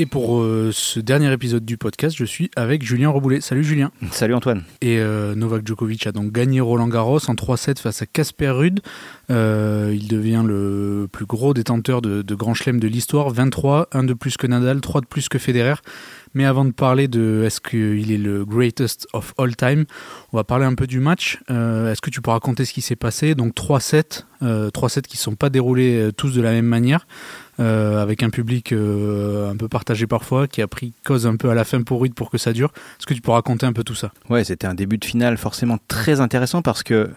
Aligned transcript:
Et 0.00 0.06
pour 0.06 0.42
euh, 0.42 0.70
ce 0.72 1.00
dernier 1.00 1.32
épisode 1.32 1.64
du 1.64 1.76
podcast, 1.76 2.16
je 2.16 2.24
suis 2.24 2.52
avec 2.54 2.84
Julien 2.84 3.08
Reboulet. 3.08 3.40
Salut 3.40 3.64
Julien. 3.64 3.90
Salut 4.12 4.34
Antoine. 4.34 4.62
Et 4.80 5.00
euh, 5.00 5.34
Novak 5.34 5.66
Djokovic 5.66 6.06
a 6.06 6.12
donc 6.12 6.30
gagné 6.30 6.60
Roland 6.60 6.86
Garros 6.86 7.18
en 7.28 7.34
3-7 7.34 7.80
face 7.80 8.00
à 8.00 8.06
Casper 8.06 8.50
Ruud. 8.50 8.80
Euh, 9.32 9.92
il 9.92 10.06
devient 10.06 10.44
le 10.46 11.08
plus 11.10 11.26
gros 11.26 11.52
détenteur 11.52 12.00
de, 12.00 12.22
de 12.22 12.34
Grand 12.36 12.54
Chelem 12.54 12.78
de 12.78 12.86
l'histoire. 12.86 13.30
23, 13.30 13.88
1 13.90 14.04
de 14.04 14.14
plus 14.14 14.36
que 14.36 14.46
Nadal, 14.46 14.80
3 14.80 15.00
de 15.00 15.06
plus 15.06 15.28
que 15.28 15.38
Federer. 15.38 15.74
Mais 16.34 16.44
avant 16.44 16.64
de 16.64 16.72
parler 16.72 17.08
de 17.08 17.42
est-ce 17.44 17.60
qu'il 17.60 18.12
est 18.12 18.18
le 18.18 18.44
greatest 18.44 19.06
of 19.12 19.34
all 19.38 19.56
time, 19.56 19.84
on 20.32 20.36
va 20.36 20.44
parler 20.44 20.64
un 20.64 20.74
peu 20.74 20.86
du 20.86 21.00
match. 21.00 21.38
est-ce 21.48 22.00
que 22.00 22.10
tu 22.10 22.20
peux 22.20 22.30
raconter 22.30 22.64
ce 22.64 22.72
qui 22.72 22.80
s'est 22.80 22.96
passé? 22.96 23.34
Donc 23.34 23.54
3-7, 23.54 24.24
3-7 24.42 25.02
qui 25.02 25.16
ne 25.16 25.20
sont 25.20 25.34
pas 25.34 25.50
déroulés 25.50 26.10
tous 26.16 26.34
de 26.34 26.40
la 26.40 26.52
même 26.52 26.66
manière. 26.66 27.06
Euh, 27.60 28.00
avec 28.00 28.22
un 28.22 28.30
public 28.30 28.70
euh, 28.70 29.50
un 29.50 29.56
peu 29.56 29.66
partagé 29.66 30.06
parfois, 30.06 30.46
qui 30.46 30.62
a 30.62 30.68
pris 30.68 30.92
cause 31.04 31.26
un 31.26 31.34
peu 31.34 31.50
à 31.50 31.54
la 31.54 31.64
fin 31.64 31.82
pour 31.82 32.00
Rude 32.00 32.14
pour 32.14 32.30
que 32.30 32.38
ça 32.38 32.52
dure. 32.52 32.70
Est-ce 33.00 33.06
que 33.06 33.14
tu 33.14 33.20
peux 33.20 33.32
raconter 33.32 33.66
un 33.66 33.72
peu 33.72 33.82
tout 33.82 33.96
ça? 33.96 34.12
Ouais, 34.30 34.44
c'était 34.44 34.68
un 34.68 34.74
début 34.74 34.96
de 34.96 35.04
finale 35.04 35.36
forcément 35.36 35.78
très 35.88 36.20
intéressant 36.20 36.62
parce 36.62 36.84
que 36.84 37.10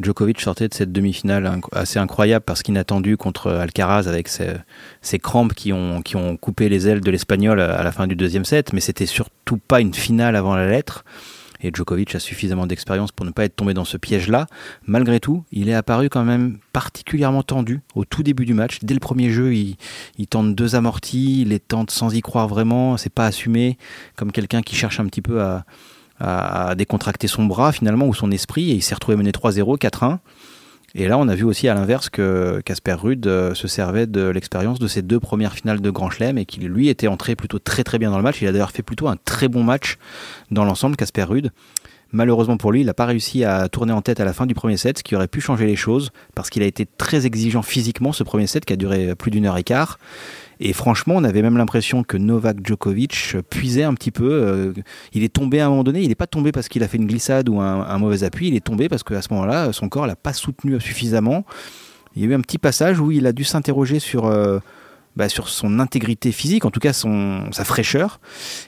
Djokovic 0.00 0.40
sortait 0.40 0.68
de 0.68 0.74
cette 0.74 0.92
demi-finale 0.92 1.60
assez 1.72 1.98
incroyable 1.98 2.44
parce 2.44 2.62
qu'inattendu 2.62 3.16
contre 3.16 3.50
Alcaraz 3.50 4.06
avec 4.06 4.28
ses, 4.28 5.18
crampes 5.18 5.54
qui 5.54 5.72
ont, 5.72 6.02
qui 6.02 6.16
ont 6.16 6.36
coupé 6.36 6.68
les 6.68 6.88
ailes 6.88 7.00
de 7.00 7.10
l'Espagnol 7.10 7.60
à 7.60 7.82
la 7.82 7.92
fin 7.92 8.06
du 8.06 8.16
deuxième 8.16 8.44
set, 8.44 8.72
mais 8.72 8.80
c'était 8.80 9.06
surtout 9.06 9.56
pas 9.56 9.80
une 9.80 9.94
finale 9.94 10.36
avant 10.36 10.54
la 10.54 10.68
lettre 10.68 11.04
et 11.60 11.70
Djokovic 11.72 12.14
a 12.14 12.20
suffisamment 12.20 12.66
d'expérience 12.66 13.12
pour 13.12 13.26
ne 13.26 13.30
pas 13.30 13.44
être 13.44 13.56
tombé 13.56 13.74
dans 13.74 13.84
ce 13.84 13.96
piège-là. 13.96 14.46
Malgré 14.86 15.20
tout, 15.20 15.44
il 15.50 15.68
est 15.68 15.74
apparu 15.74 16.08
quand 16.08 16.24
même 16.24 16.58
particulièrement 16.72 17.42
tendu 17.42 17.80
au 17.94 18.04
tout 18.04 18.22
début 18.22 18.44
du 18.44 18.54
match. 18.54 18.78
Dès 18.82 18.94
le 18.94 19.00
premier 19.00 19.30
jeu, 19.30 19.54
il, 19.54 19.76
tente 20.28 20.54
deux 20.54 20.74
amortis, 20.76 21.42
il 21.42 21.48
les 21.48 21.60
tente 21.60 21.90
sans 21.90 22.14
y 22.14 22.20
croire 22.20 22.48
vraiment, 22.48 22.96
c'est 22.96 23.12
pas 23.12 23.26
assumé, 23.26 23.76
comme 24.16 24.32
quelqu'un 24.32 24.62
qui 24.62 24.76
cherche 24.76 25.00
un 25.00 25.06
petit 25.06 25.22
peu 25.22 25.42
à, 25.42 25.64
à 26.20 26.74
décontracter 26.74 27.28
son 27.28 27.44
bras 27.44 27.72
finalement 27.72 28.06
ou 28.06 28.14
son 28.14 28.30
esprit, 28.30 28.70
et 28.70 28.74
il 28.74 28.82
s'est 28.82 28.94
retrouvé 28.94 29.16
mené 29.16 29.30
3-0, 29.30 29.78
4-1. 29.78 30.18
Et 30.94 31.06
là, 31.06 31.18
on 31.18 31.28
a 31.28 31.34
vu 31.34 31.44
aussi 31.44 31.68
à 31.68 31.74
l'inverse 31.74 32.08
que 32.08 32.62
Casper 32.64 32.94
Ruud 32.94 33.26
euh, 33.26 33.54
se 33.54 33.68
servait 33.68 34.06
de 34.06 34.28
l'expérience 34.28 34.78
de 34.78 34.88
ses 34.88 35.02
deux 35.02 35.20
premières 35.20 35.52
finales 35.52 35.80
de 35.80 35.90
Grand 35.90 36.08
Chelem 36.08 36.38
et 36.38 36.46
qu'il 36.46 36.66
lui 36.66 36.88
était 36.88 37.08
entré 37.08 37.36
plutôt 37.36 37.58
très 37.58 37.84
très 37.84 37.98
bien 37.98 38.10
dans 38.10 38.16
le 38.16 38.22
match. 38.22 38.40
Il 38.40 38.48
a 38.48 38.52
d'ailleurs 38.52 38.70
fait 38.70 38.82
plutôt 38.82 39.06
un 39.06 39.16
très 39.16 39.48
bon 39.48 39.62
match 39.62 39.98
dans 40.50 40.64
l'ensemble, 40.64 40.96
Casper 40.96 41.24
Ruud. 41.24 41.52
Malheureusement 42.10 42.56
pour 42.56 42.72
lui, 42.72 42.80
il 42.80 42.86
n'a 42.86 42.94
pas 42.94 43.04
réussi 43.04 43.44
à 43.44 43.68
tourner 43.68 43.92
en 43.92 44.00
tête 44.00 44.18
à 44.18 44.24
la 44.24 44.32
fin 44.32 44.46
du 44.46 44.54
premier 44.54 44.78
set, 44.78 44.98
ce 44.98 45.02
qui 45.02 45.14
aurait 45.14 45.28
pu 45.28 45.42
changer 45.42 45.66
les 45.66 45.76
choses, 45.76 46.10
parce 46.34 46.48
qu'il 46.48 46.62
a 46.62 46.66
été 46.66 46.86
très 46.86 47.26
exigeant 47.26 47.60
physiquement 47.60 48.12
ce 48.12 48.24
premier 48.24 48.46
set 48.46 48.64
qui 48.64 48.72
a 48.72 48.76
duré 48.76 49.14
plus 49.14 49.30
d'une 49.30 49.44
heure 49.44 49.58
et 49.58 49.62
quart. 49.62 49.98
Et 50.60 50.72
franchement, 50.72 51.14
on 51.16 51.24
avait 51.24 51.42
même 51.42 51.56
l'impression 51.56 52.02
que 52.02 52.16
Novak 52.16 52.66
Djokovic 52.66 53.36
puisait 53.48 53.84
un 53.84 53.94
petit 53.94 54.10
peu. 54.10 54.30
Euh, 54.30 54.72
il 55.12 55.22
est 55.22 55.32
tombé 55.32 55.60
à 55.60 55.66
un 55.66 55.68
moment 55.68 55.84
donné. 55.84 56.02
Il 56.02 56.08
n'est 56.08 56.14
pas 56.14 56.26
tombé 56.26 56.50
parce 56.52 56.68
qu'il 56.68 56.82
a 56.82 56.88
fait 56.88 56.96
une 56.96 57.06
glissade 57.06 57.48
ou 57.48 57.60
un, 57.60 57.98
mauvais 57.98 58.24
appui. 58.24 58.48
Il 58.48 58.56
est 58.56 58.64
tombé 58.64 58.88
parce 58.88 59.02
qu'à 59.02 59.22
ce 59.22 59.32
moment-là, 59.32 59.72
son 59.72 59.88
corps 59.88 60.06
l'a 60.06 60.16
pas 60.16 60.32
soutenu 60.32 60.80
suffisamment. 60.80 61.44
Il 62.16 62.22
y 62.22 62.24
a 62.24 62.28
eu 62.28 62.34
un 62.34 62.40
petit 62.40 62.58
passage 62.58 62.98
où 62.98 63.12
il 63.12 63.26
a 63.26 63.32
dû 63.32 63.44
s'interroger 63.44 63.98
sur. 63.98 64.26
Euh, 64.26 64.58
bah, 65.16 65.28
sur 65.28 65.48
son 65.48 65.80
intégrité 65.80 66.30
physique, 66.30 66.64
en 66.64 66.70
tout 66.70 66.78
cas 66.78 66.92
son, 66.92 67.50
sa 67.50 67.64
fraîcheur. 67.64 68.20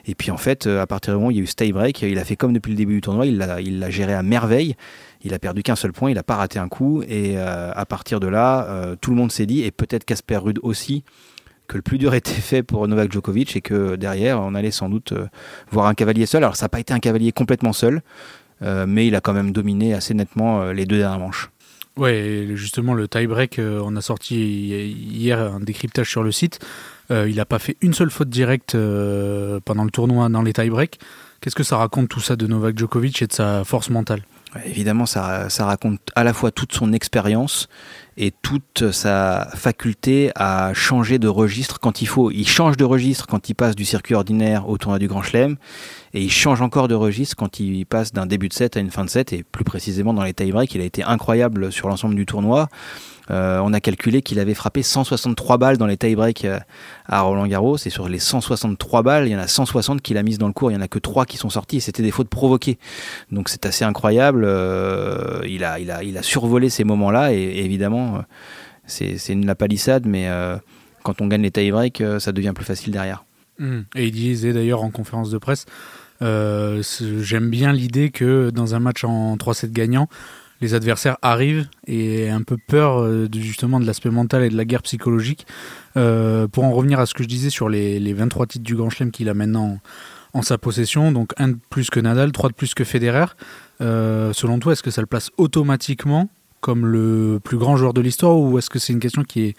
Et 0.07 0.17
puis 0.17 0.33
en 0.33 0.37
fait, 0.37 0.67
euh, 0.67 0.83
à 0.83 0.87
partir 0.89 1.13
du 1.13 1.19
moment 1.19 1.29
où 1.29 1.31
il 1.31 1.37
y 1.37 1.41
a 1.41 1.45
eu 1.45 1.47
tie 1.47 1.71
break, 1.71 2.03
il 2.03 2.19
a 2.19 2.25
fait 2.25 2.35
comme 2.35 2.53
depuis 2.53 2.71
le 2.71 2.77
début 2.77 2.95
du 2.95 3.01
tournoi, 3.01 3.27
il 3.27 3.39
l'a 3.39 3.61
il 3.61 3.87
géré 3.91 4.15
à 4.15 4.25
merveille. 4.25 4.75
Il 5.23 5.33
a 5.33 5.39
perdu 5.39 5.63
qu'un 5.63 5.77
seul 5.77 5.93
point, 5.93 6.11
il 6.11 6.15
n'a 6.15 6.25
pas 6.25 6.35
raté 6.35 6.59
un 6.59 6.67
coup. 6.67 7.05
Et 7.09 7.39
à 7.39 7.85
partir 7.87 8.19
de 8.19 8.27
là, 8.27 8.97
tout 9.01 9.11
le 9.11 9.17
monde 9.17 9.31
s'est 9.31 9.47
dit, 9.47 9.63
et 9.63 9.71
peut-être 9.71 10.05
Casper 10.05 10.39
Rude 10.39 10.59
aussi, 10.63 11.05
que 11.71 11.77
le 11.77 11.83
plus 11.83 11.99
dur 11.99 12.15
était 12.15 12.33
fait 12.33 12.63
pour 12.65 12.87
Novak 12.89 13.13
Djokovic 13.13 13.57
et 13.57 13.61
que 13.61 13.95
derrière, 13.95 14.41
on 14.41 14.55
allait 14.55 14.73
sans 14.73 14.89
doute 14.89 15.13
euh, 15.13 15.27
voir 15.71 15.87
un 15.87 15.95
cavalier 15.95 16.27
seul. 16.27 16.43
Alors, 16.43 16.57
ça 16.57 16.65
n'a 16.65 16.69
pas 16.69 16.81
été 16.81 16.93
un 16.93 16.99
cavalier 16.99 17.31
complètement 17.31 17.73
seul, 17.73 18.03
euh, 18.63 18.87
mais 18.89 19.07
il 19.07 19.15
a 19.15 19.21
quand 19.21 19.33
même 19.33 19.53
dominé 19.53 19.95
assez 19.95 20.13
nettement 20.13 20.63
euh, 20.63 20.73
les 20.73 20.85
deux 20.85 20.99
dernières 20.99 21.21
manches. 21.21 21.51
Ouais, 21.97 22.49
justement, 22.55 22.95
le 22.95 23.07
tie-break, 23.07 23.61
on 23.61 23.95
a 23.97 24.01
sorti 24.01 24.37
hier 24.37 25.39
un 25.39 25.61
décryptage 25.61 26.09
sur 26.09 26.23
le 26.23 26.33
site. 26.33 26.59
il 27.11 27.35
n'a 27.35 27.45
pas 27.45 27.59
fait 27.59 27.77
une 27.83 27.93
seule 27.93 28.11
faute 28.11 28.31
directe 28.31 28.77
pendant 29.65 29.85
le 29.85 29.91
tournoi 29.91 30.29
dans 30.29 30.41
les 30.41 30.53
tie-breaks. 30.53 30.99
Qu'est-ce 31.41 31.57
que 31.57 31.65
ça 31.65 31.77
raconte 31.77 32.09
tout 32.09 32.21
ça 32.21 32.37
de 32.37 32.47
Novak 32.47 32.79
Djokovic 32.79 33.21
et 33.21 33.27
de 33.27 33.33
sa 33.33 33.65
force 33.65 33.91
mentale? 33.91 34.23
Évidemment, 34.65 35.05
ça, 35.05 35.51
ça, 35.51 35.67
raconte 35.67 36.01
à 36.15 36.25
la 36.25 36.33
fois 36.33 36.53
toute 36.53 36.73
son 36.73 36.93
expérience 36.93 37.69
et 38.21 38.33
toute 38.43 38.93
sa 38.93 39.49
faculté 39.55 40.31
à 40.35 40.75
changer 40.75 41.19
de 41.19 41.27
registre 41.27 41.81
quand 41.81 42.03
il 42.03 42.07
faut. 42.07 42.31
Il 42.31 42.47
change 42.47 42.77
de 42.77 42.85
registre 42.85 43.27
quand 43.27 43.49
il 43.49 43.55
passe 43.55 43.75
du 43.75 43.87
circuit 43.87 44.15
ordinaire 44.15 44.69
au 44.69 44.77
tournoi 44.77 44.99
du 44.99 45.09
Grand 45.09 45.23
Chelem, 45.23 45.57
et 46.13 46.21
il 46.21 46.31
change 46.31 46.61
encore 46.61 46.87
de 46.87 46.95
registre 46.95 47.35
quand 47.35 47.61
il 47.61 47.87
passe 47.87 48.13
d'un 48.13 48.27
début 48.27 48.51
de 48.51 48.55
set 48.55 48.77
à 48.77 48.81
une 48.81 48.91
fin 48.91 49.07
de 49.07 49.11
set, 49.11 49.33
et 49.33 49.43
plus 49.43 49.65
précisément 49.65 50.13
dans 50.13 50.23
les 50.23 50.35
tie-breaks, 50.35 50.75
il 50.75 50.83
a 50.83 50.85
été 50.85 51.03
incroyable 51.03 51.73
sur 51.73 51.89
l'ensemble 51.89 52.15
du 52.15 52.27
tournoi. 52.27 52.69
Euh, 53.31 53.61
on 53.63 53.73
a 53.73 53.81
calculé 53.81 54.23
qu'il 54.23 54.41
avait 54.41 54.55
frappé 54.55 54.83
163 54.83 55.57
balles 55.57 55.79
dans 55.79 55.87
les 55.87 55.97
tie-breaks 55.97 56.45
euh, 56.45 56.59
à 57.07 57.21
Roland 57.21 57.47
Garros. 57.47 57.77
Et 57.77 57.91
sur 57.91 58.09
les 58.09 58.19
163 58.19 59.03
balles, 59.03 59.29
il 59.29 59.31
y 59.31 59.37
en 59.37 59.41
a 59.41 59.47
160 59.47 60.03
qu'il 60.03 60.17
a 60.19 60.23
mises 60.23 60.39
dans 60.39 60.49
le 60.49 60.53
cours. 60.53 60.71
Il 60.71 60.75
n'y 60.75 60.81
en 60.81 60.85
a 60.85 60.89
que 60.89 60.99
3 60.99 61.27
qui 61.27 61.37
sont 61.37 61.51
sorties 61.51 61.77
et 61.77 61.81
c'était 61.81 62.03
des 62.03 62.11
fautes 62.11 62.29
provoquées. 62.29 62.79
Donc 63.31 63.49
c'est 63.49 63.67
assez 63.67 63.85
incroyable. 63.85 64.45
Euh, 64.45 65.41
il, 65.47 65.65
a, 65.65 65.79
il, 65.79 65.91
a, 65.91 66.03
il 66.03 66.19
a 66.19 66.23
survolé 66.23 66.71
ces 66.71 66.85
moments-là. 66.85 67.33
Et, 67.33 67.65
évidemment, 67.65 68.10
c'est 68.87 69.29
une 69.29 69.47
la 69.47 69.55
palissade, 69.55 70.07
mais 70.07 70.29
quand 71.03 71.21
on 71.21 71.27
gagne 71.27 71.43
les 71.43 71.51
tie-breaks, 71.51 72.03
ça 72.19 72.33
devient 72.33 72.53
plus 72.55 72.65
facile 72.65 72.93
derrière. 72.93 73.25
Mmh. 73.59 73.81
Et 73.95 74.07
il 74.07 74.13
disait 74.13 74.53
d'ailleurs 74.53 74.83
en 74.83 74.91
conférence 74.91 75.31
de 75.31 75.39
presse 75.39 75.67
J'aime 76.21 77.51
bien 77.51 77.73
l'idée 77.73 78.11
que 78.11 78.51
dans 78.51 78.75
un 78.75 78.81
match 78.81 79.05
en 79.05 79.37
3-7 79.37 79.73
gagnant, 79.73 80.09
les 80.61 80.75
adversaires 80.75 81.17
arrivent 81.23 81.69
et 81.87 82.29
un 82.29 82.43
peu 82.43 82.57
peur 82.57 83.01
euh, 83.01 83.29
de, 83.29 83.41
justement 83.41 83.81
de 83.81 83.87
l'aspect 83.87 84.11
mental 84.11 84.43
et 84.43 84.51
de 84.51 84.57
la 84.57 84.65
guerre 84.65 84.83
psychologique. 84.83 85.47
Euh, 85.97 86.47
pour 86.49 86.65
en 86.65 86.73
revenir 86.73 87.01
à 87.01 87.07
ce 87.07 87.15
que 87.15 87.23
je 87.23 87.29
disais 87.29 87.51
sur 87.51 87.69
les, 87.69 87.99
les 87.99 88.13
23 88.13 88.47
titres 88.47 88.65
du 88.65 88.77
Grand 88.77 88.91
Chelem 88.91 89.11
qu'il 89.11 89.29
a 89.29 89.35
maintenant 89.35 89.79
en, 90.33 90.43
sa 90.43 90.59
possession, 90.59 91.13
donc 91.13 91.33
un 91.39 91.49
de 91.49 91.59
plus 91.71 91.91
que 91.91 91.99
Nadal, 91.99 92.33
trois 92.33 92.51
de 92.51 92.55
plus 92.55 92.75
que 92.75 92.85
Federer. 92.85 93.27
Euh, 93.81 94.33
selon 94.33 94.59
toi, 94.59 94.73
est-ce 94.73 94.83
que 94.83 94.91
ça 94.91 95.01
le 95.01 95.07
place 95.07 95.31
automatiquement 95.39 96.29
comme 96.61 96.87
le 96.87 97.41
plus 97.43 97.57
grand 97.57 97.77
joueur 97.77 97.95
de 97.95 98.01
l'histoire 98.01 98.39
ou 98.39 98.59
est-ce 98.59 98.71
que 98.71 98.79
c'est 98.79 98.93
une 98.93 99.01
question 99.01 99.25
qui 99.25 99.49
est, 99.49 99.57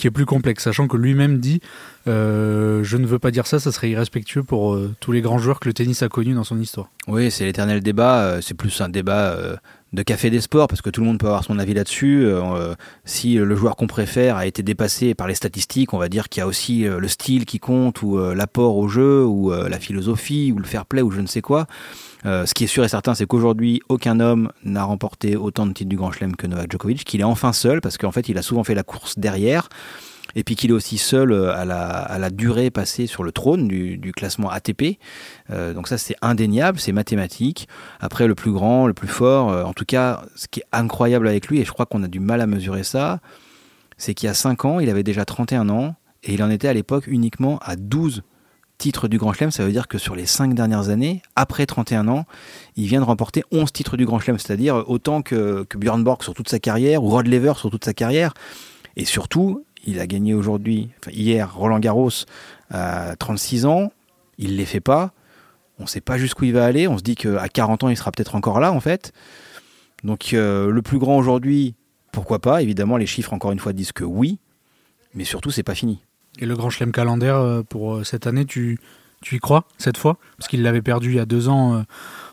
qui 0.00 0.06
est 0.06 0.10
plus 0.10 0.26
complexe, 0.26 0.64
sachant 0.64 0.88
que 0.88 0.96
lui-même 0.96 1.38
dit 1.38 1.60
Je 2.06 2.96
ne 2.96 3.06
veux 3.06 3.18
pas 3.18 3.30
dire 3.30 3.46
ça, 3.46 3.60
ça 3.60 3.70
serait 3.72 3.90
irrespectueux 3.90 4.42
pour 4.42 4.78
tous 5.00 5.12
les 5.12 5.20
grands 5.20 5.38
joueurs 5.38 5.60
que 5.60 5.68
le 5.68 5.74
tennis 5.74 6.02
a 6.02 6.08
connus 6.08 6.34
dans 6.34 6.44
son 6.44 6.58
histoire. 6.60 6.88
Oui, 7.06 7.30
c'est 7.30 7.44
l'éternel 7.44 7.80
débat, 7.82 8.40
c'est 8.40 8.54
plus 8.54 8.80
un 8.80 8.88
débat 8.88 9.36
de 9.92 10.02
café 10.02 10.30
des 10.30 10.40
sports, 10.40 10.68
parce 10.68 10.82
que 10.82 10.90
tout 10.90 11.00
le 11.00 11.06
monde 11.06 11.18
peut 11.18 11.26
avoir 11.26 11.44
son 11.44 11.58
avis 11.58 11.74
là-dessus. 11.74 12.24
Euh, 12.24 12.40
euh, 12.42 12.74
si 13.04 13.34
le 13.34 13.56
joueur 13.56 13.76
qu'on 13.76 13.88
préfère 13.88 14.36
a 14.36 14.46
été 14.46 14.62
dépassé 14.62 15.14
par 15.14 15.26
les 15.26 15.34
statistiques, 15.34 15.92
on 15.94 15.98
va 15.98 16.08
dire 16.08 16.28
qu'il 16.28 16.40
y 16.40 16.44
a 16.44 16.46
aussi 16.46 16.86
euh, 16.86 17.00
le 17.00 17.08
style 17.08 17.44
qui 17.44 17.58
compte, 17.58 18.02
ou 18.02 18.18
l'apport 18.34 18.76
au 18.76 18.88
jeu, 18.88 19.24
ou 19.24 19.50
la 19.50 19.78
philosophie, 19.78 20.52
ou 20.54 20.58
le 20.58 20.64
fair 20.64 20.86
play, 20.86 21.02
ou 21.02 21.10
je 21.10 21.20
ne 21.20 21.26
sais 21.26 21.40
quoi. 21.40 21.66
ce 22.24 22.52
qui 22.54 22.64
est 22.64 22.68
sûr 22.68 22.84
et 22.84 22.88
certain, 22.88 23.14
c'est 23.14 23.26
qu'aujourd'hui, 23.26 23.80
aucun 23.88 24.20
homme 24.20 24.52
n'a 24.64 24.84
remporté 24.84 25.36
autant 25.36 25.66
de 25.66 25.72
titres 25.72 25.88
du 25.88 25.96
Grand 25.96 26.12
Chelem 26.12 26.36
que 26.36 26.46
Novak 26.46 26.70
Djokovic, 26.70 27.04
qu'il 27.04 27.20
est 27.20 27.24
enfin 27.24 27.52
seul, 27.52 27.80
parce 27.80 27.98
qu'en 27.98 28.12
fait, 28.12 28.28
il 28.28 28.38
a 28.38 28.42
souvent 28.42 28.64
fait 28.64 28.74
la 28.74 28.82
course 28.82 29.18
derrière 29.18 29.68
et 30.34 30.44
puis 30.44 30.56
qu'il 30.56 30.70
est 30.70 30.74
aussi 30.74 30.98
seul 30.98 31.32
euh, 31.32 31.54
à 31.54 31.64
la, 31.64 32.30
durée 32.30 32.70
passée 32.70 33.06
sur 33.06 33.24
le 33.24 33.32
trône 33.32 33.66
du, 33.68 33.98
du 33.98 34.12
classement 34.12 34.50
ATP. 34.50 34.98
Euh, 35.50 35.74
donc 35.74 35.88
ça 35.88 35.98
c'est 35.98 36.16
indéniable, 36.22 36.78
c'est 36.78 36.92
mathématique. 36.92 37.68
Après 38.00 38.26
le 38.26 38.34
plus 38.34 38.52
grand, 38.52 38.86
le 38.86 38.94
plus 38.94 39.08
fort, 39.08 39.50
euh, 39.50 39.64
en 39.64 39.72
tout 39.72 39.84
cas 39.84 40.22
ce 40.36 40.46
qui 40.48 40.60
est 40.60 40.66
incroyable 40.72 41.28
avec 41.28 41.48
lui, 41.48 41.60
et 41.60 41.64
je 41.64 41.72
crois 41.72 41.86
qu'on 41.86 42.02
a 42.02 42.08
du 42.08 42.20
mal 42.20 42.40
à 42.40 42.46
mesurer 42.46 42.84
ça, 42.84 43.20
c'est 43.96 44.14
qu'il 44.14 44.26
y 44.26 44.30
a 44.30 44.34
5 44.34 44.64
ans, 44.64 44.80
il 44.80 44.88
avait 44.88 45.02
déjà 45.02 45.24
31 45.24 45.68
ans, 45.68 45.94
et 46.22 46.34
il 46.34 46.42
en 46.42 46.50
était 46.50 46.68
à 46.68 46.72
l'époque 46.72 47.06
uniquement 47.06 47.58
à 47.58 47.76
12 47.76 48.22
titres 48.78 49.08
du 49.08 49.18
Grand 49.18 49.34
Chelem, 49.34 49.50
ça 49.50 49.62
veut 49.62 49.72
dire 49.72 49.88
que 49.88 49.98
sur 49.98 50.16
les 50.16 50.24
5 50.24 50.54
dernières 50.54 50.88
années, 50.88 51.20
après 51.36 51.66
31 51.66 52.08
ans, 52.08 52.24
il 52.76 52.86
vient 52.86 53.00
de 53.00 53.04
remporter 53.04 53.44
11 53.52 53.70
titres 53.72 53.98
du 53.98 54.06
Grand 54.06 54.18
Chelem, 54.20 54.38
c'est-à-dire 54.38 54.84
autant 54.88 55.20
que, 55.20 55.64
que 55.68 55.76
Björn 55.76 56.02
Borg 56.02 56.22
sur 56.22 56.32
toute 56.32 56.48
sa 56.48 56.58
carrière, 56.58 57.04
ou 57.04 57.10
Rod 57.10 57.26
Lever 57.26 57.52
sur 57.56 57.70
toute 57.70 57.84
sa 57.84 57.92
carrière. 57.92 58.32
Et 58.96 59.04
surtout, 59.04 59.64
il 59.86 60.00
a 60.00 60.06
gagné 60.06 60.34
aujourd'hui, 60.34 60.90
hier, 61.10 61.54
Roland 61.54 61.78
Garros 61.78 62.10
à 62.70 63.16
36 63.16 63.66
ans, 63.66 63.92
il 64.38 64.52
ne 64.52 64.56
les 64.56 64.64
fait 64.64 64.80
pas. 64.80 65.12
On 65.78 65.84
ne 65.84 65.88
sait 65.88 66.00
pas 66.00 66.18
jusqu'où 66.18 66.44
il 66.44 66.52
va 66.52 66.64
aller. 66.66 66.86
On 66.88 66.98
se 66.98 67.02
dit 67.02 67.14
qu'à 67.14 67.48
40 67.48 67.84
ans, 67.84 67.88
il 67.88 67.96
sera 67.96 68.12
peut-être 68.12 68.34
encore 68.34 68.60
là, 68.60 68.72
en 68.72 68.80
fait. 68.80 69.12
Donc, 70.04 70.32
euh, 70.32 70.70
le 70.70 70.82
plus 70.82 70.98
grand 70.98 71.16
aujourd'hui, 71.16 71.74
pourquoi 72.12 72.38
pas? 72.38 72.62
Évidemment, 72.62 72.96
les 72.96 73.06
chiffres, 73.06 73.32
encore 73.32 73.52
une 73.52 73.58
fois, 73.58 73.72
disent 73.72 73.92
que 73.92 74.04
oui. 74.04 74.38
Mais 75.14 75.24
surtout, 75.24 75.50
c'est 75.50 75.62
pas 75.62 75.74
fini. 75.74 76.02
Et 76.38 76.46
le 76.46 76.54
Grand 76.54 76.70
Chelem 76.70 76.92
calendaire 76.92 77.36
euh, 77.36 77.62
pour 77.62 77.96
euh, 77.96 78.04
cette 78.04 78.26
année, 78.26 78.44
tu, 78.44 78.78
tu 79.22 79.36
y 79.36 79.38
crois 79.38 79.64
cette 79.78 79.96
fois? 79.96 80.16
Parce 80.38 80.48
qu'il 80.48 80.62
l'avait 80.62 80.82
perdu 80.82 81.10
il 81.10 81.16
y 81.16 81.20
a 81.20 81.26
deux 81.26 81.48
ans 81.48 81.84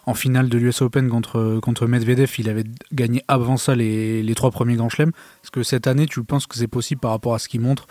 en 0.07 0.13
finale 0.13 0.47
de 0.47 0.57
l'US 0.57 0.81
Open 0.81 1.09
contre, 1.09 1.59
contre 1.61 1.85
Medvedev. 1.85 2.31
Il 2.39 2.49
avait 2.49 2.63
gagné 2.93 3.21
avant 3.27 3.57
ça 3.57 3.75
les, 3.75 4.23
les 4.23 4.35
trois 4.35 4.51
premiers 4.51 4.75
Grands 4.75 4.89
Chelems. 4.89 5.11
Est-ce 5.43 5.51
que 5.51 5.63
cette 5.63 5.85
année, 5.85 6.05
tu 6.07 6.23
penses 6.23 6.47
que 6.47 6.55
c'est 6.55 6.67
possible 6.67 7.01
par 7.01 7.11
rapport 7.11 7.35
à 7.35 7.39
ce 7.39 7.49
qu'il 7.49 7.59
montre 7.59 7.87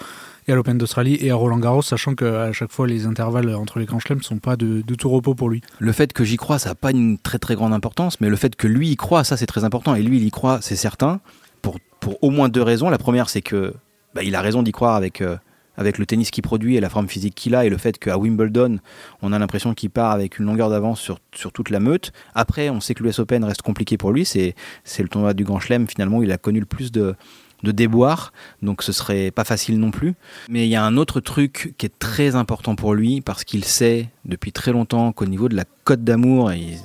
et 0.49 0.53
à 0.53 0.55
l'Open 0.55 0.79
d'Australie 0.79 1.19
et 1.21 1.31
à 1.31 1.35
Roland 1.35 1.59
Garros, 1.59 1.83
sachant 1.83 2.15
qu'à 2.15 2.53
chaque 2.53 2.73
fois 2.73 2.87
les 2.87 3.07
intervalles 3.07 3.55
entre 3.55 3.79
les 3.79 3.85
grands 3.85 3.99
chelems 3.99 4.19
ne 4.19 4.25
sont 4.25 4.39
pas 4.39 4.57
de, 4.57 4.81
de, 4.81 4.95
tout 4.95 5.11
repos 5.11 5.35
pour 5.35 5.51
lui? 5.51 5.61
Le 5.79 5.93
fait 5.93 6.13
que 6.15 6.25
j'y 6.25 6.39
crois, 6.39 6.59
ça 6.59 6.71
n'a 6.71 6.75
pas 6.75 6.91
une 6.91 7.19
très 7.19 7.39
très 7.39 7.55
grande 7.55 7.75
importance, 7.75 8.21
mais 8.21 8.31
le 8.31 8.37
fait 8.37 8.57
que 8.57 8.67
lui 8.67 8.91
y 8.91 8.97
croit, 8.97 9.23
ça 9.23 9.37
c'est 9.37 9.47
très 9.47 9.65
important. 9.65 9.95
Et 9.95 10.03
lui, 10.03 10.17
il 10.17 10.25
y 10.25 10.31
croit, 10.31 10.61
c'est 10.63 10.77
certain, 10.77 11.21
pour, 11.61 11.79
pour 12.01 12.23
au 12.23 12.31
moins 12.31 12.49
deux 12.49 12.63
raisons. 12.63 12.89
La 12.89 12.99
première, 12.99 13.29
c'est 13.29 13.43
que 13.43 13.75
bah, 14.15 14.23
il 14.23 14.35
a 14.35 14.41
raison 14.41 14.63
d'y 14.63 14.73
croire 14.73 14.95
avec, 14.95 15.21
euh, 15.21 15.37
avec 15.77 15.99
le 15.99 16.07
tennis 16.07 16.31
qu'il 16.31 16.43
produit 16.43 16.77
et 16.77 16.81
la 16.81 16.89
forme 16.89 17.09
physique 17.09 17.35
qu'il 17.35 17.55
a, 17.55 17.65
et 17.65 17.69
le 17.69 17.79
fait 17.79 17.99
qu'à 17.99 18.19
Wimbledon, 18.19 18.79
on 19.23 19.33
a 19.33 19.39
l'impression 19.39 19.75
qu'il 19.75 19.91
part 19.91 20.13
avec 20.13 20.39
une 20.39 20.47
longueur 20.47 20.71
d'avance 20.71 21.01
sur, 21.01 21.19
sur 21.35 21.53
toute 21.53 21.71
la 21.71 21.81
meute. 21.81 22.13
Après, 22.35 22.71
on 22.71 22.81
sait 22.81 22.95
que 22.95 23.03
l'US 23.03 23.19
Open 23.19 23.45
reste 23.45 23.63
compliqué 23.63 23.97
pour 23.97 24.13
lui, 24.13 24.25
c'est 24.25 24.55
le 24.99 25.09
tournoi 25.09 25.35
du 25.35 25.45
Grand 25.45 25.61
Chelem, 25.61 25.87
finalement, 25.87 26.23
il 26.23 26.33
a 26.33 26.39
connu 26.39 26.61
le 26.61 26.67
plus 26.67 26.93
de 26.93 27.15
de 27.63 27.73
déboire, 27.73 28.33
donc 28.63 28.83
ce 28.83 28.93
serait 28.93 29.31
pas 29.31 29.45
facile 29.45 29.79
non 29.79 29.91
plus. 29.91 30.15
Mais 30.49 30.67
il 30.67 30.71
y 30.71 30.77
a 30.77 30.85
un 30.85 30.97
autre 30.97 31.21
truc 31.21 31.75
qui 31.79 31.87
est 31.87 31.99
très 31.99 32.35
important 32.35 32.77
pour 32.77 32.95
lui, 32.95 33.21
parce 33.21 33.45
qu'il 33.45 33.65
sait 33.65 34.09
depuis 34.25 34.53
très 34.53 34.73
longtemps 34.73 35.13
qu'au 35.13 35.27
niveau 35.27 35.49
de 35.49 35.57
la 35.57 35.65
cote 35.85 36.05
d'amour, 36.05 36.53
il, 36.53 36.79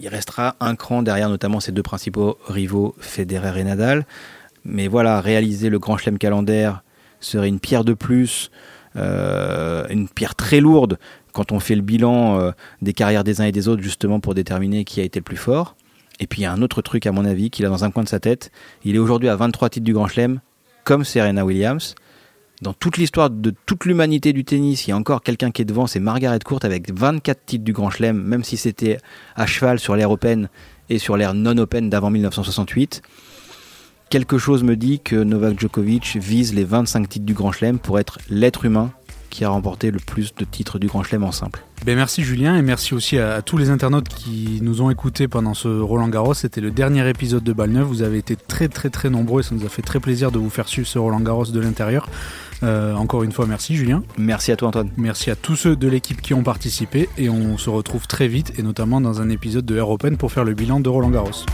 il, 0.00 0.08
restera 0.08 0.54
un 0.60 0.76
cran 0.76 1.02
derrière 1.02 1.28
notamment 1.28 1.60
ses 1.60 1.72
deux 1.72 1.82
principaux 1.82 2.38
rivaux, 2.46 2.94
Federer 2.98 3.60
et 3.60 3.64
Nadal. 3.64 4.06
Mais 4.64 4.88
voilà, 4.88 5.20
réaliser 5.20 5.68
le 5.68 5.78
Grand 5.78 5.96
Chelem 5.96 6.18
calendaire 6.18 6.83
serait 7.24 7.48
une 7.48 7.60
pierre 7.60 7.84
de 7.84 7.94
plus, 7.94 8.50
euh, 8.96 9.86
une 9.88 10.08
pierre 10.08 10.34
très 10.34 10.60
lourde 10.60 10.98
quand 11.32 11.52
on 11.52 11.60
fait 11.60 11.74
le 11.74 11.82
bilan 11.82 12.38
euh, 12.38 12.50
des 12.80 12.92
carrières 12.92 13.24
des 13.24 13.40
uns 13.40 13.44
et 13.44 13.52
des 13.52 13.66
autres, 13.68 13.82
justement 13.82 14.20
pour 14.20 14.34
déterminer 14.34 14.84
qui 14.84 15.00
a 15.00 15.04
été 15.04 15.18
le 15.18 15.24
plus 15.24 15.36
fort. 15.36 15.74
Et 16.20 16.26
puis 16.26 16.42
il 16.42 16.44
y 16.44 16.46
a 16.46 16.52
un 16.52 16.62
autre 16.62 16.80
truc 16.80 17.06
à 17.06 17.12
mon 17.12 17.24
avis 17.24 17.50
qu'il 17.50 17.66
a 17.66 17.68
dans 17.68 17.84
un 17.84 17.90
coin 17.90 18.04
de 18.04 18.08
sa 18.08 18.20
tête. 18.20 18.52
Il 18.84 18.94
est 18.94 19.00
aujourd'hui 19.00 19.28
à 19.28 19.36
23 19.36 19.68
titres 19.68 19.84
du 19.84 19.92
Grand 19.92 20.06
Chelem, 20.06 20.40
comme 20.84 21.04
Serena 21.04 21.44
Williams. 21.44 21.96
Dans 22.62 22.72
toute 22.72 22.98
l'histoire 22.98 23.30
de 23.30 23.52
toute 23.66 23.84
l'humanité 23.84 24.32
du 24.32 24.44
tennis, 24.44 24.86
il 24.86 24.90
y 24.90 24.92
a 24.92 24.96
encore 24.96 25.22
quelqu'un 25.22 25.50
qui 25.50 25.62
est 25.62 25.64
devant, 25.64 25.88
c'est 25.88 25.98
Margaret 25.98 26.38
Court 26.44 26.60
avec 26.62 26.92
24 26.92 27.44
titres 27.44 27.64
du 27.64 27.72
Grand 27.72 27.90
Chelem, 27.90 28.22
même 28.22 28.44
si 28.44 28.56
c'était 28.56 28.98
à 29.34 29.44
cheval 29.46 29.80
sur 29.80 29.96
l'ère 29.96 30.12
Open 30.12 30.48
et 30.88 30.98
sur 30.98 31.16
l'ère 31.16 31.34
non 31.34 31.58
Open 31.58 31.90
d'avant 31.90 32.10
1968. 32.10 33.02
Quelque 34.10 34.38
chose 34.38 34.62
me 34.62 34.76
dit 34.76 35.00
que 35.00 35.16
Novak 35.16 35.58
Djokovic 35.58 36.16
vise 36.16 36.54
les 36.54 36.64
25 36.64 37.08
titres 37.08 37.26
du 37.26 37.34
Grand 37.34 37.52
Chelem 37.52 37.78
pour 37.78 37.98
être 37.98 38.18
l'être 38.28 38.64
humain 38.64 38.92
qui 39.34 39.44
a 39.44 39.48
remporté 39.48 39.90
le 39.90 39.98
plus 39.98 40.32
de 40.36 40.44
titres 40.44 40.78
du 40.78 40.86
Grand 40.86 41.02
Chelem 41.02 41.24
en 41.24 41.32
simple. 41.32 41.64
Ben 41.84 41.96
merci 41.96 42.22
Julien 42.22 42.56
et 42.56 42.62
merci 42.62 42.94
aussi 42.94 43.18
à, 43.18 43.42
tous 43.42 43.58
les 43.58 43.68
internautes 43.68 44.08
qui 44.08 44.60
nous 44.62 44.80
ont 44.80 44.90
écoutés 44.90 45.26
pendant 45.26 45.54
ce 45.54 45.68
Roland 45.68 46.08
Garros. 46.08 46.34
C'était 46.34 46.60
le 46.60 46.70
dernier 46.70 47.06
épisode 47.08 47.42
de 47.42 47.52
Balle 47.52 47.70
Neuve. 47.70 47.88
Vous 47.88 48.02
avez 48.02 48.18
été 48.18 48.36
très 48.36 48.68
très 48.68 48.90
très 48.90 49.10
nombreux 49.10 49.40
et 49.40 49.42
ça 49.42 49.54
nous 49.54 49.66
a 49.66 49.68
fait 49.68 49.82
très 49.82 49.98
plaisir 49.98 50.30
de 50.30 50.38
vous 50.38 50.50
faire 50.50 50.68
suivre 50.68 50.86
ce 50.86 51.00
Roland 51.00 51.20
Garros 51.20 51.46
de 51.46 51.60
l'intérieur. 51.60 52.08
Euh, 52.62 52.94
encore 52.94 53.24
une 53.24 53.32
fois, 53.32 53.46
merci 53.46 53.74
Julien. 53.74 54.04
Merci 54.16 54.52
à 54.52 54.56
toi 54.56 54.68
Antoine. 54.68 54.90
Merci 54.96 55.30
à 55.32 55.36
tous 55.36 55.56
ceux 55.56 55.74
de 55.74 55.88
l'équipe 55.88 56.22
qui 56.22 56.32
ont 56.32 56.44
participé 56.44 57.08
et 57.18 57.28
on 57.28 57.58
se 57.58 57.68
retrouve 57.68 58.06
très 58.06 58.28
vite 58.28 58.52
et 58.56 58.62
notamment 58.62 59.00
dans 59.00 59.20
un 59.20 59.28
épisode 59.28 59.66
de 59.66 59.76
Air 59.76 59.90
Open 59.90 60.16
pour 60.16 60.30
faire 60.30 60.44
le 60.44 60.54
bilan 60.54 60.78
de 60.78 60.88
Roland 60.88 61.10
Garros. 61.10 61.44